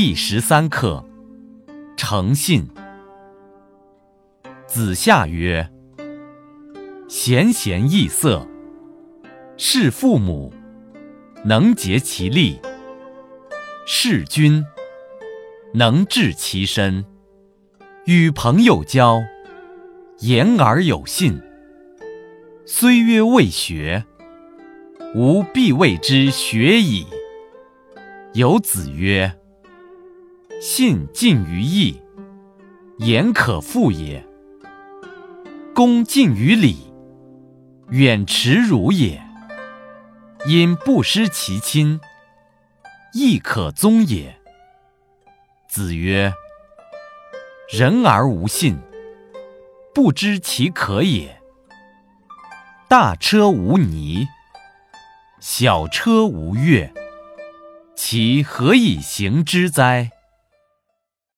[0.00, 1.04] 第十三课：
[1.96, 2.68] 诚信。
[4.64, 5.68] 子夏曰
[7.10, 8.46] ：“贤贤易色，
[9.56, 10.54] 事父母，
[11.44, 12.60] 能竭其力；
[13.88, 14.64] 事君，
[15.74, 17.04] 能治其身。
[18.04, 19.20] 与朋友交，
[20.20, 21.42] 言而有信。
[22.64, 24.04] 虽曰未学，
[25.16, 27.04] 吾必谓之学矣。”
[28.34, 29.40] 有子曰
[30.60, 32.02] ：“信近于义，
[32.96, 34.20] 言可复也；
[35.72, 36.92] 恭敬于礼，
[37.90, 39.22] 远耻辱也。
[40.46, 42.00] 因不失其亲，
[43.12, 44.36] 亦可宗也。”
[45.70, 46.32] 子曰
[47.70, 48.78] ：“人而无信，
[49.94, 51.40] 不知其可也。
[52.88, 54.26] 大车无泥，
[55.38, 56.92] 小车无月。”
[57.94, 60.10] 其何以行之哉？